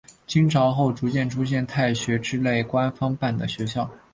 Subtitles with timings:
[0.25, 3.87] 清朝后逐渐出现太学之类官方办的学校。